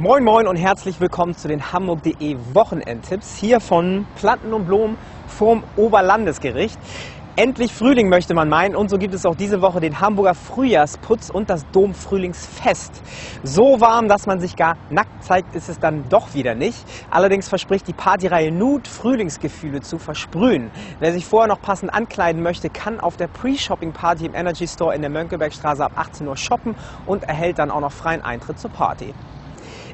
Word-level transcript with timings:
Moin 0.00 0.22
Moin 0.22 0.46
und 0.46 0.54
herzlich 0.54 1.00
willkommen 1.00 1.34
zu 1.36 1.48
den 1.48 1.72
Hamburg.de 1.72 2.36
Wochenendtipps 2.52 3.34
hier 3.34 3.58
von 3.58 4.06
Planten 4.14 4.52
und 4.52 4.64
Blumen 4.64 4.96
vorm 5.26 5.64
Oberlandesgericht. 5.74 6.78
Endlich 7.34 7.72
Frühling 7.72 8.08
möchte 8.08 8.32
man 8.32 8.48
meinen 8.48 8.76
und 8.76 8.90
so 8.90 8.96
gibt 8.96 9.12
es 9.12 9.26
auch 9.26 9.34
diese 9.34 9.60
Woche 9.60 9.80
den 9.80 10.00
Hamburger 10.00 10.36
Frühjahrsputz 10.36 11.30
und 11.30 11.50
das 11.50 11.66
Domfrühlingsfest. 11.72 13.02
So 13.42 13.80
warm, 13.80 14.06
dass 14.06 14.26
man 14.26 14.38
sich 14.38 14.54
gar 14.54 14.76
nackt 14.88 15.24
zeigt, 15.24 15.56
ist 15.56 15.68
es 15.68 15.80
dann 15.80 16.08
doch 16.08 16.32
wieder 16.32 16.54
nicht. 16.54 16.78
Allerdings 17.10 17.48
verspricht 17.48 17.88
die 17.88 17.92
Partyreihe 17.92 18.52
Nude 18.52 18.88
Frühlingsgefühle 18.88 19.80
zu 19.80 19.98
versprühen. 19.98 20.70
Wer 21.00 21.12
sich 21.12 21.26
vorher 21.26 21.48
noch 21.48 21.60
passend 21.60 21.92
ankleiden 21.92 22.40
möchte, 22.40 22.70
kann 22.70 23.00
auf 23.00 23.16
der 23.16 23.26
Pre-Shopping-Party 23.26 24.26
im 24.26 24.36
Energy 24.36 24.68
Store 24.68 24.94
in 24.94 25.00
der 25.00 25.10
Mönckebergstraße 25.10 25.84
ab 25.84 25.92
18 25.96 26.28
Uhr 26.28 26.36
shoppen 26.36 26.76
und 27.04 27.24
erhält 27.24 27.58
dann 27.58 27.72
auch 27.72 27.80
noch 27.80 27.90
freien 27.92 28.22
Eintritt 28.22 28.60
zur 28.60 28.70
Party. 28.70 29.12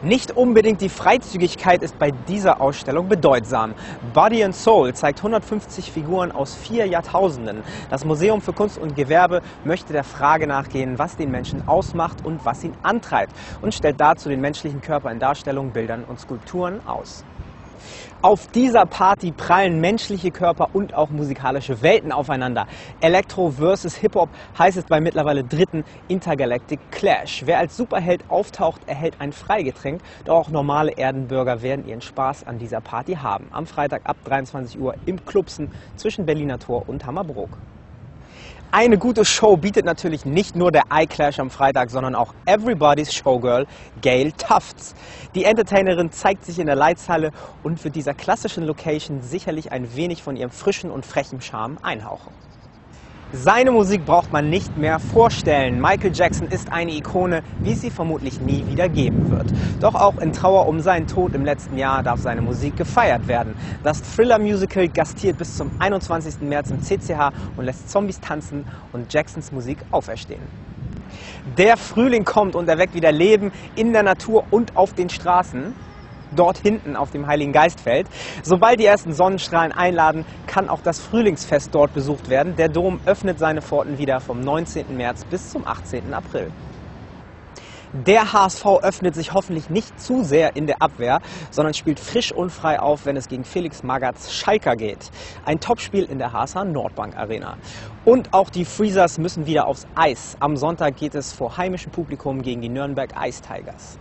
Nicht 0.03 0.37
unbedingt 0.37 0.81
die 0.81 0.89
Freizügigkeit 0.89 1.83
ist 1.83 1.99
bei 1.99 2.11
dieser 2.11 2.61
Ausstellung 2.61 3.09
bedeutsam. 3.09 3.75
Body 4.13 4.45
and 4.45 4.55
Soul 4.55 4.93
zeigt 4.95 5.21
150 5.21 5.91
Figuren 5.91 6.33
aus 6.33 6.55
vier 6.55 6.87
Jahrtausenden. 6.87 7.63
Das 7.91 8.05
Museum 8.05 8.41
für 8.41 8.53
Kunst 8.53 8.79
und 8.79 8.97
Gewerbe 8.97 9.41
möchte 9.65 9.93
der 9.93 10.05
Frage 10.05 10.47
nachgehen, 10.47 10.99
was 10.99 11.17
den 11.17 11.31
Menschen 11.31 11.67
ausmacht 11.67 12.25
und 12.25 12.45
was 12.45 12.63
ihn 12.65 12.77
antreibt 12.83 13.33
und 13.63 13.75
stellt 13.75 14.01
dazu 14.01 14.29
den 14.29 14.41
menschlichen 14.41 14.81
Körper 14.81 15.11
in 15.11 15.19
Darstellungen, 15.19 15.73
Bildern 15.73 16.05
und 16.05 16.21
Skulpturen 16.21 16.85
aus. 16.87 17.25
Auf 18.23 18.47
dieser 18.47 18.87
Party 18.87 19.33
prallen 19.33 19.81
menschliche 19.81 20.31
Körper 20.31 20.71
und 20.73 20.95
auch 20.95 21.11
musikalische 21.11 21.83
Welten 21.83 22.11
aufeinander. 22.11 22.67
Electro 23.01 23.51
versus 23.51 23.97
Hip-Hop 23.97 24.31
heißt 24.59 24.79
es 24.79 24.85
beim 24.85 25.03
mittlerweile 25.03 25.45
dritten 25.45 25.85
Intergalactic 26.09 26.81
Clash. 26.91 27.43
Wer 27.45 27.59
als 27.59 27.77
Superheld 27.77 28.25
auftaucht, 28.29 28.81
erhält 28.87 29.17
ein 29.21 29.33
Freigetränk, 29.33 30.01
doch 30.25 30.37
auch 30.37 30.49
normale 30.49 30.93
Erdenbürger 30.93 31.61
werden 31.61 31.87
ihren 31.87 32.01
Spaß 32.01 32.47
an 32.47 32.59
dieser 32.59 32.81
Party 32.81 33.17
haben. 33.17 33.47
Am 33.51 33.67
Freitag 33.67 34.03
ab 34.05 34.17
23 34.25 34.81
Uhr 34.81 34.95
im 35.05 35.25
Klubsen 35.25 35.71
zwischen 35.97 36.25
Berliner 36.25 36.59
Tor 36.59 36.89
und 36.89 37.05
Hammerbrook. 37.05 37.59
Eine 38.77 38.99
gute 38.99 39.25
Show 39.25 39.57
bietet 39.57 39.85
natürlich 39.85 40.25
nicht 40.25 40.57
nur 40.57 40.73
der 40.73 40.83
iClash 40.93 41.39
am 41.39 41.49
Freitag, 41.49 41.91
sondern 41.91 42.17
auch 42.17 42.35
Everybody's 42.45 43.15
Showgirl 43.15 43.69
Gail 44.01 44.33
Tufts. 44.33 44.97
Die 45.37 45.45
Entertainerin 45.45 46.11
zeigt 46.11 46.45
sich 46.45 46.59
in 46.59 46.67
der 46.67 46.75
Leitshalle 46.75 47.31
und 47.63 47.85
wird 47.85 47.95
dieser 47.95 48.15
klassischen 48.15 48.65
Location 48.65 49.23
sicherlich 49.23 49.71
ein 49.71 49.95
wenig 49.95 50.25
von 50.25 50.35
ihrem 50.35 50.51
frischen 50.51 50.91
und 50.91 51.07
frechen 51.07 51.41
Charme 51.41 51.79
einhauchen. 51.85 52.35
Seine 53.33 53.73
Musik 53.73 54.05
braucht 54.05 54.33
man 54.33 54.49
nicht 54.49 54.77
mehr 54.77 54.99
vorstellen. 54.99 55.81
Michael 55.81 56.13
Jackson 56.15 56.47
ist 56.49 56.73
eine 56.73 56.93
Ikone, 56.93 57.43
wie 57.63 57.73
es 57.73 57.81
sie 57.81 57.91
vermutlich 57.91 58.41
nie 58.41 58.67
wieder 58.69 58.89
geben 58.89 59.29
wird. 59.31 59.53
Doch 59.81 59.95
auch 59.95 60.19
in 60.19 60.33
Trauer 60.33 60.67
um 60.69 60.81
seinen 60.81 61.07
Tod 61.07 61.35
im 61.35 61.45
letzten 61.45 61.77
Jahr 61.77 62.03
darf 62.03 62.21
seine 62.21 62.43
Musik 62.43 62.77
gefeiert 62.77 63.27
werden. 63.27 63.57
Das 63.83 64.03
Thriller-Musical 64.03 64.89
gastiert 64.89 65.39
bis 65.39 65.57
zum 65.57 65.71
21. 65.79 66.43
März 66.43 66.71
im 66.71 66.81
CCH 66.81 67.33
und 67.57 67.65
lässt 67.65 67.91
Zombies 67.91 68.21
tanzen 68.21 68.67
und 68.93 69.13
Jacksons 69.13 69.51
Musik 69.53 69.79
auferstehen. 69.91 70.43
Der 71.57 71.77
Frühling 71.77 72.25
kommt 72.25 72.55
und 72.55 72.69
erweckt 72.69 72.95
wieder 72.95 73.13
Leben 73.13 73.53
in 73.75 73.93
der 73.93 74.03
Natur 74.03 74.45
und 74.51 74.77
auf 74.77 74.93
den 74.93 75.11
Straßen 75.11 75.75
dort 76.35 76.59
hinten 76.59 76.97
auf 76.97 77.11
dem 77.11 77.27
Heiligen 77.27 77.53
Geistfeld. 77.53 78.07
Sobald 78.43 78.81
die 78.81 78.87
ersten 78.87 79.13
Sonnenstrahlen 79.13 79.73
einladen, 79.73 80.25
kann 80.47 80.69
auch 80.69 80.81
das 80.83 81.01
Frühlingsfest 81.01 81.75
dort 81.75 81.95
besucht 81.95 82.29
werden. 82.29 82.57
Der 82.57 82.69
Dom 82.69 83.01
öffnet 83.07 83.39
seine 83.39 83.63
Pforten 83.63 83.99
wieder 83.99 84.21
vom 84.21 84.41
19. 84.41 84.97
März 84.97 85.25
bis 85.25 85.51
zum 85.51 85.67
18. 85.67 86.13
April. 86.13 86.51
Der 87.97 88.33
HSV 88.33 88.67
öffnet 88.83 89.15
sich 89.15 89.35
hoffentlich 89.35 89.71
nicht 89.71 90.01
zu 90.01 90.25
sehr 90.25 90.57
in 90.57 90.67
der 90.67 90.83
Abwehr, 90.83 91.21
sondern 91.53 91.75
spielt 91.75 92.01
frisch 92.01 92.33
und 92.33 92.51
frei 92.51 92.81
auf, 92.81 93.07
wenn 93.07 93.17
es 93.17 93.29
gegen 93.29 93.45
Felix 93.45 93.85
Magatz 93.85 94.33
Schalker 94.33 94.75
geht. 94.75 95.13
Ein 95.45 95.61
Topspiel 95.61 96.03
in 96.03 96.19
der 96.19 96.33
HSH 96.33 96.65
Nordbank 96.65 97.17
Arena. 97.17 97.57
Und 98.05 98.35
auch 98.35 98.51
die 98.51 98.65
Freezers 98.65 99.19
müssen 99.19 99.47
wieder 99.47 99.69
aufs 99.69 99.87
Eis. 99.95 100.37
Am 100.41 100.57
Sonntag 100.57 100.97
geht 100.97 101.15
es 101.15 101.33
vor 101.33 101.57
heimischem 101.57 101.93
Publikum 101.93 102.43
gegen 102.43 102.63
die 102.63 102.69
Nürnberg 102.69 103.15
Ice 103.25 103.41
Tigers. 103.41 103.97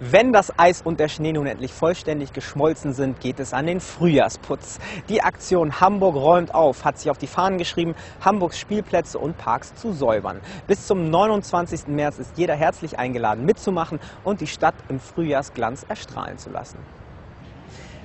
Wenn 0.00 0.32
das 0.32 0.56
Eis 0.56 0.80
und 0.80 1.00
der 1.00 1.08
Schnee 1.08 1.32
nun 1.32 1.48
endlich 1.48 1.72
vollständig 1.72 2.32
geschmolzen 2.32 2.92
sind, 2.92 3.18
geht 3.18 3.40
es 3.40 3.52
an 3.52 3.66
den 3.66 3.80
Frühjahrsputz. 3.80 4.78
Die 5.08 5.22
Aktion 5.22 5.80
Hamburg 5.80 6.14
räumt 6.14 6.54
auf 6.54 6.84
hat 6.84 6.98
sich 6.98 7.10
auf 7.10 7.18
die 7.18 7.26
Fahnen 7.26 7.58
geschrieben, 7.58 7.96
Hamburgs 8.20 8.60
Spielplätze 8.60 9.18
und 9.18 9.36
Parks 9.38 9.74
zu 9.74 9.92
säubern. 9.92 10.40
Bis 10.68 10.86
zum 10.86 11.10
29. 11.10 11.88
März 11.88 12.20
ist 12.20 12.38
jeder 12.38 12.54
herzlich 12.54 12.96
eingeladen 12.96 13.44
mitzumachen 13.44 13.98
und 14.22 14.40
die 14.40 14.46
Stadt 14.46 14.76
im 14.88 15.00
Frühjahrsglanz 15.00 15.84
erstrahlen 15.88 16.38
zu 16.38 16.50
lassen. 16.50 16.78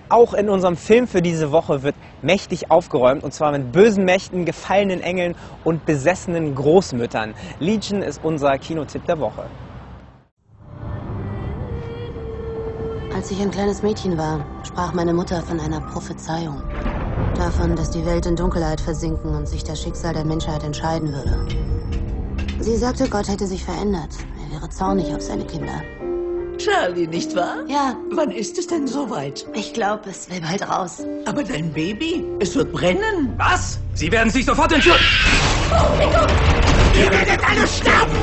Auch 0.10 0.34
in 0.34 0.50
unserem 0.50 0.78
Film 0.78 1.08
für 1.08 1.22
diese 1.22 1.52
Woche 1.52 1.84
wird 1.84 1.96
mächtig 2.24 2.72
aufgeräumt 2.72 3.24
und 3.24 3.36
zwar 3.36 3.52
mit 3.52 3.72
bösen 3.72 4.04
Mächten, 4.04 4.46
gefallenen 4.46 5.02
Engeln 5.02 5.36
und 5.64 5.86
besessenen 5.86 6.56
Großmüttern. 6.56 7.36
Legion 7.60 8.02
ist 8.02 8.24
unser 8.24 8.58
Kinotipp 8.58 9.06
der 9.06 9.20
Woche. 9.20 9.46
Als 13.24 13.32
ich 13.32 13.40
ein 13.42 13.52
kleines 13.52 13.82
Mädchen 13.82 14.18
war, 14.18 14.46
sprach 14.66 14.94
meine 14.94 15.14
Mutter 15.14 15.42
von 15.44 15.58
einer 15.58 15.80
Prophezeiung. 15.80 16.62
Davon, 17.38 17.74
dass 17.74 17.90
die 17.90 18.06
Welt 18.06 18.26
in 18.26 18.36
Dunkelheit 18.36 18.82
versinken 18.82 19.34
und 19.34 19.48
sich 19.48 19.64
das 19.64 19.82
Schicksal 19.82 20.14
der 20.14 20.26
Menschheit 20.26 20.62
entscheiden 20.62 21.14
würde. 21.14 21.48
Sie 22.60 22.76
sagte, 22.76 23.08
Gott 23.08 23.30
hätte 23.30 23.48
sich 23.48 23.64
verändert. 23.64 24.10
Er 24.44 24.56
wäre 24.56 24.70
zornig 24.70 25.16
auf 25.16 25.22
seine 25.22 25.46
Kinder. 25.46 25.82
Charlie, 26.58 27.08
nicht 27.08 27.34
wahr? 27.34 27.60
Ja. 27.66 27.96
Wann 28.12 28.30
ist 28.30 28.58
es 28.58 28.68
denn 28.68 28.88
soweit? 28.88 29.48
Ich 29.54 29.72
glaube, 29.72 30.10
es 30.10 30.30
will 30.30 30.42
bald 30.42 30.70
raus. 30.70 31.02
Aber 31.26 31.46
dein 31.46 31.72
Baby, 31.72 32.26
es 32.42 32.54
wird 32.58 32.74
brennen. 32.74 33.36
Was? 33.38 33.80
Sie 33.94 34.12
werden 34.12 34.34
sich 34.34 34.44
sofort 34.44 34.74
entführen. 34.74 35.00
Ihr 36.94 37.10
werdet 37.10 37.40
alle 37.50 37.68
sterben! 37.68 38.18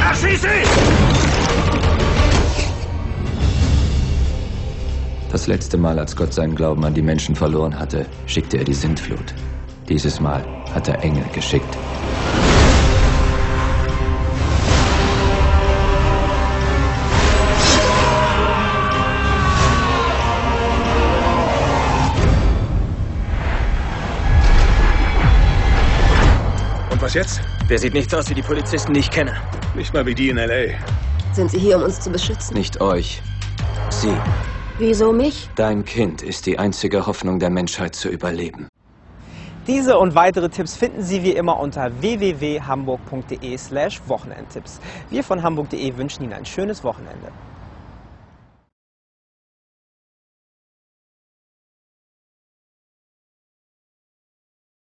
Erschieß 0.00 0.40
sie! 0.40 0.87
Das 5.38 5.46
letzte 5.46 5.78
Mal, 5.78 5.96
als 6.00 6.16
Gott 6.16 6.34
seinen 6.34 6.56
Glauben 6.56 6.84
an 6.84 6.94
die 6.94 7.00
Menschen 7.00 7.36
verloren 7.36 7.78
hatte, 7.78 8.06
schickte 8.26 8.58
er 8.58 8.64
die 8.64 8.74
Sintflut. 8.74 9.34
Dieses 9.88 10.18
Mal 10.18 10.44
hat 10.74 10.88
er 10.88 11.00
Engel 11.04 11.22
geschickt. 11.32 11.78
Und 26.90 27.00
was 27.00 27.14
jetzt? 27.14 27.40
Der 27.70 27.78
sieht 27.78 27.94
nicht 27.94 28.12
aus 28.12 28.28
wie 28.28 28.34
die 28.34 28.42
Polizisten, 28.42 28.92
die 28.92 28.98
ich 28.98 29.10
kenne. 29.10 29.34
Nicht 29.76 29.94
mal 29.94 30.04
wie 30.04 30.16
die 30.16 30.30
in 30.30 30.38
L.A. 30.38 30.74
Sind 31.32 31.52
Sie 31.52 31.60
hier, 31.60 31.76
um 31.76 31.84
uns 31.84 32.00
zu 32.00 32.10
beschützen? 32.10 32.54
Nicht 32.56 32.80
euch, 32.80 33.22
sie. 33.90 34.10
Wieso 34.80 35.12
mich? 35.12 35.50
Dein 35.56 35.84
Kind 35.84 36.22
ist 36.22 36.46
die 36.46 36.56
einzige 36.56 37.04
Hoffnung 37.08 37.40
der 37.40 37.50
Menschheit 37.50 37.96
zu 37.96 38.08
überleben. 38.08 38.68
Diese 39.66 39.98
und 39.98 40.14
weitere 40.14 40.48
Tipps 40.48 40.76
finden 40.76 41.02
Sie 41.02 41.24
wie 41.24 41.32
immer 41.32 41.58
unter 41.58 42.00
www.hamburg.de 42.00 43.58
slash 43.58 44.00
Wochenendtipps. 44.06 44.80
Wir 45.10 45.24
von 45.24 45.42
hamburg.de 45.42 45.96
wünschen 45.96 46.22
Ihnen 46.22 46.32
ein 46.32 46.44
schönes 46.44 46.84
Wochenende. 46.84 47.32